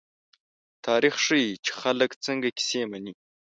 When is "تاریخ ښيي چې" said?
0.85-1.71